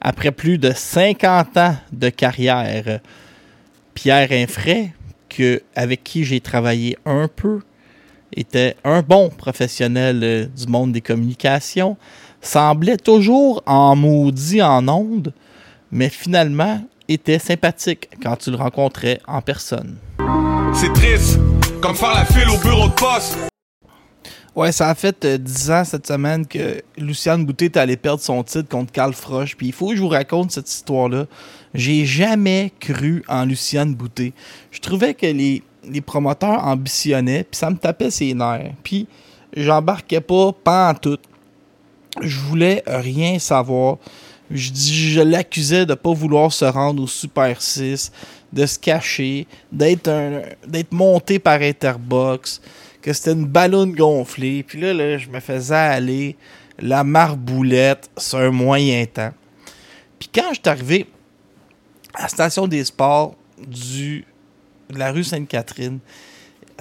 [0.00, 3.00] après plus de 50 ans de carrière.
[3.94, 4.92] Pierre Infray,
[5.74, 7.60] avec qui j'ai travaillé un peu,
[8.34, 11.96] était un bon professionnel euh, du monde des communications,
[12.40, 15.32] semblait toujours en maudit en ondes,
[15.90, 19.96] mais finalement était sympathique quand tu le rencontrais en personne.
[20.74, 21.38] C'est triste,
[21.80, 23.38] comme faire la file au bureau de poste.
[24.56, 28.22] Ouais, ça a fait euh, 10 ans cette semaine que Luciane Boutet est allé perdre
[28.22, 29.54] son titre contre Carl Froch.
[29.54, 31.26] Puis il faut que je vous raconte cette histoire-là.
[31.74, 34.32] J'ai jamais cru en Luciane Boutet.
[34.70, 38.72] Je trouvais que les, les promoteurs ambitionnaient, puis ça me tapait ses nerfs.
[38.82, 39.06] Puis
[39.54, 41.18] j'embarquais pas, pas en tout.
[42.22, 43.98] Je voulais rien savoir.
[44.50, 48.12] Je, l'accusais de pas vouloir se rendre au Super 6,
[48.52, 52.60] de se cacher, d'être monté par Interbox,
[53.02, 54.62] que c'était une ballonne gonflée.
[54.62, 56.36] Puis là, je me faisais aller
[56.78, 59.32] la marboulette sur un moyen temps.
[60.18, 61.06] Puis quand je suis arrivé
[62.14, 64.22] à la station des sports de
[64.90, 65.98] la rue Sainte-Catherine,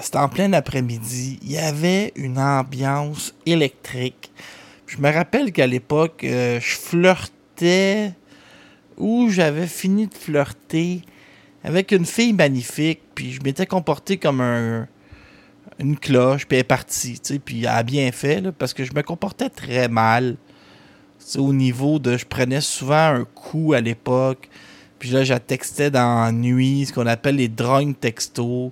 [0.02, 4.32] c'était en plein après-midi, il y avait une ambiance électrique.
[4.88, 7.35] Je me rappelle qu'à l'époque, euh, je flirtais
[8.98, 11.02] ou j'avais fini de flirter
[11.64, 14.88] avec une fille magnifique, puis je m'étais comporté comme un
[15.80, 19.02] une cloche, puis elle est partie, puis elle a bien fait, parce que je me
[19.02, 20.38] comportais très mal.
[21.38, 24.48] Au niveau de, je prenais souvent un coup à l'époque,
[25.00, 28.72] puis là, je textais dans nuit, ce qu'on appelle les drones textos.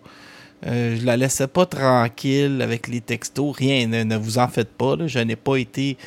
[0.65, 4.95] Euh, je la laissais pas tranquille avec les textos, rien, ne, vous en faites pas,
[5.05, 5.97] je n'ai pas été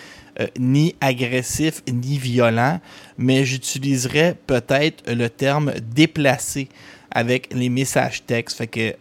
[0.41, 2.81] euh, ni agressif ni violent,
[3.19, 6.69] mais j'utiliserais peut-être le terme déplacé
[7.11, 8.59] avec les messages textes.
[8.59, 8.95] Fait que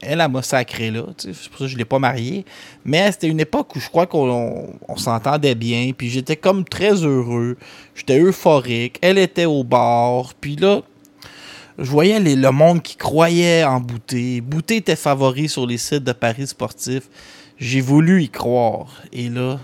[0.00, 1.02] elle, elle m'a sacré là.
[1.18, 2.44] C'est pour ça que je ne l'ai pas mariée.
[2.84, 5.90] Mais c'était une époque où je crois qu'on on- on s'entendait bien.
[5.96, 7.56] Puis j'étais comme très heureux.
[7.96, 8.96] J'étais euphorique.
[9.02, 10.34] Elle était au bar.
[10.40, 10.82] Puis là,
[11.78, 14.40] je voyais le monde qui croyait en Bouté.
[14.40, 17.08] Bouté était favori sur les sites de paris sportifs.
[17.58, 19.02] J'ai voulu y croire.
[19.12, 19.58] Et là,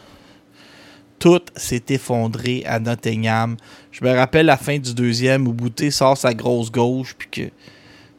[1.19, 3.57] tout s'est effondré à Nottingham.
[3.91, 7.15] Je me rappelle la fin du deuxième où Bouté sort sa grosse gauche.
[7.17, 7.51] Puis que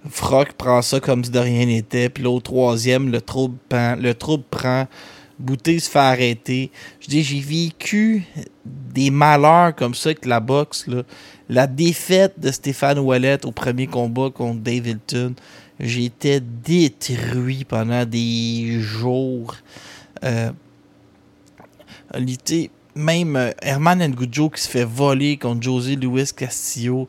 [0.09, 2.09] Frock prend ça comme si de rien n'était.
[2.09, 3.95] Puis là, au troisième, le trouble prend.
[3.95, 4.87] Le trouble prend
[5.37, 6.71] Bouté se fait arrêter.
[7.01, 8.23] Je dis, j'ai vécu
[8.65, 10.85] des malheurs comme ça avec la boxe.
[11.49, 14.95] La défaite de Stéphane Ouellet au premier combat contre Dave.
[15.79, 19.55] J'étais détruit pendant des jours.
[20.23, 20.51] Euh,
[22.95, 27.07] même euh, Herman Ngujo qui se fait voler contre José Luis Castillo.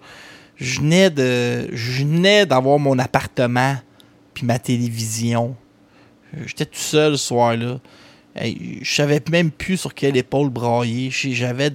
[0.57, 1.69] Je venais de.
[1.75, 3.77] Je d'avoir mon appartement
[4.35, 5.57] puis ma télévision.
[6.45, 7.79] J'étais tout seul ce soir-là.
[8.37, 11.11] Je savais même plus sur quelle épaule brailler.
[11.11, 11.71] J'avais.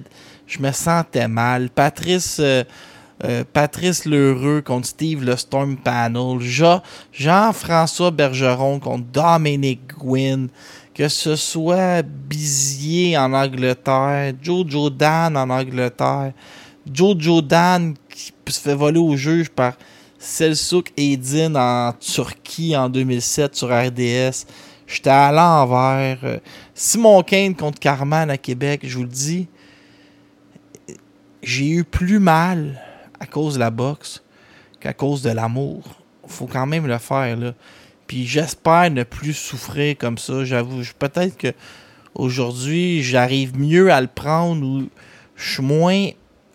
[0.46, 1.70] Je me sentais mal.
[1.70, 2.64] Patrice euh,
[3.24, 10.48] euh, Patrice Lheureux contre Steve Le Storm Panel, Jean- Jean-François Bergeron contre Dominic Gwynn,
[10.94, 16.32] que ce soit Bizier en Angleterre, Jojo Dan en Angleterre,
[16.92, 19.74] Jojo Dan qui se fait voler au juge par
[20.18, 24.46] Selçuk Edin en Turquie en 2007 sur RDS.
[24.86, 26.18] J'étais à l'envers.
[26.24, 26.38] Euh,
[26.74, 29.48] Simon Kane contre Carman à Québec, je vous le dis,
[31.42, 32.80] j'ai eu plus mal
[33.22, 34.20] à cause de la boxe
[34.80, 35.84] qu'à cause de l'amour.
[36.26, 37.54] Faut quand même le faire, là.
[38.08, 40.44] Puis j'espère ne plus souffrir comme ça.
[40.44, 41.52] J'avoue, peut-être que
[42.14, 44.88] aujourd'hui, j'arrive mieux à le prendre ou
[45.36, 46.08] je suis moins.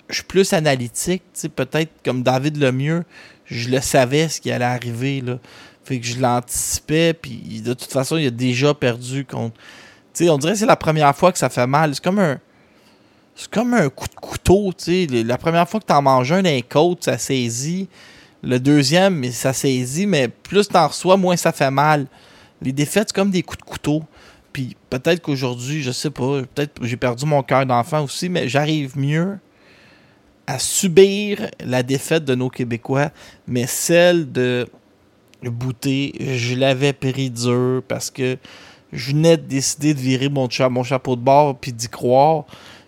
[0.09, 1.23] Je suis plus analytique.
[1.55, 3.03] Peut-être comme David Lemieux,
[3.45, 5.21] je le savais ce qui allait arriver.
[5.21, 5.39] Là.
[5.85, 7.13] Fait que je l'anticipais.
[7.13, 9.55] Puis de toute façon, il a déjà perdu contre.
[10.13, 11.95] Tu sais, on dirait que c'est la première fois que ça fait mal.
[11.95, 12.39] C'est comme un.
[13.39, 15.23] C'est comme un coup de couteau, tu sais.
[15.23, 17.87] La première fois que t'en manges un d'un côte, ça saisit.
[18.41, 22.07] Le deuxième, ça saisit, mais plus t'en reçois, moins ça fait mal.
[22.63, 24.01] Les défaites, c'est comme des coups de couteau.
[24.51, 28.97] Puis peut-être qu'aujourd'hui, je sais pas, peut-être j'ai perdu mon cœur d'enfant aussi, mais j'arrive
[28.97, 29.37] mieux
[30.47, 33.11] à subir la défaite de nos Québécois,
[33.47, 34.67] mais celle de
[35.43, 38.37] Bouté, je l'avais pris dur parce que
[38.91, 42.45] je venais de décider de virer mon chapeau de bord puis d'y croire.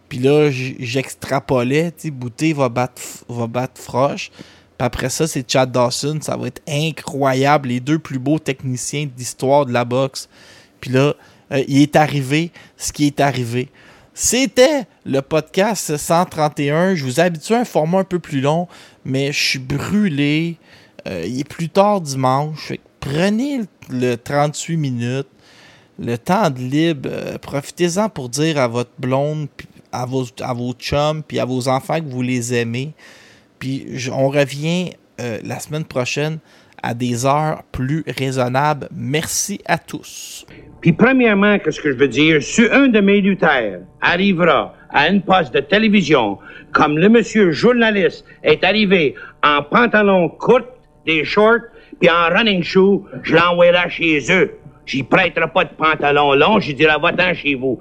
[0.10, 4.32] Puis là, j'extrapolais, tu Bouté va battre, va battre Froche.
[4.32, 6.20] Puis après ça, c'est Chad Dawson.
[6.22, 7.70] Ça va être incroyable.
[7.70, 10.28] Les deux plus beaux techniciens de l'histoire de la boxe.
[10.82, 11.14] Puis là,
[11.52, 13.70] euh, il est arrivé ce qui est arrivé.
[14.14, 16.96] C'était le podcast 131.
[16.96, 18.68] Je vous ai habitué à un format un peu plus long,
[19.06, 20.58] mais je suis brûlé.
[21.08, 22.74] Euh, il est plus tard dimanche.
[23.00, 25.28] Prenez le 38 minutes,
[25.98, 27.10] le temps de libre.
[27.12, 29.48] euh, Profitez-en pour dire à votre blonde,
[29.92, 32.94] à vos, à vos chums, puis à vos enfants que vous les aimez.
[33.60, 36.40] Puis je- on revient euh, la semaine prochaine
[36.82, 38.88] à des heures plus raisonnables.
[38.96, 40.46] Merci à tous.
[40.80, 45.22] Puis premièrement, qu'est-ce que je veux dire, si un de mes lutteurs arrivera à une
[45.22, 46.38] poste de télévision,
[46.72, 49.14] comme le monsieur journaliste est arrivé
[49.44, 50.62] en pantalon court,
[51.06, 51.66] des shorts,
[52.00, 54.54] puis en running shoe, je l'enverrai chez eux.
[54.86, 57.78] J'y prêterai pas de pantalon long, j'y dirai va-t'en chez vous.